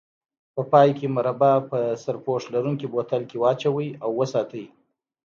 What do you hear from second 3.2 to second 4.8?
کې واچوئ او وساتئ.